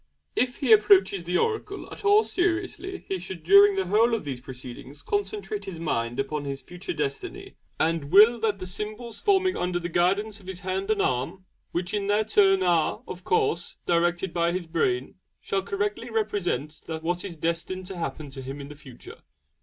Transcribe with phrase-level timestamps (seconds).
[0.35, 4.39] If he approaches the oracle at all seriously he should during the whole of these
[4.41, 9.77] proceedings concentrate his mind upon his future Destiny, and 'will' that the symbols forming under
[9.77, 14.33] the guidance of his hand and arm (which in their turn are, of course, directed
[14.33, 18.75] by his brain) shall correctly represent what is destined to happen to him in the
[18.75, 19.19] future.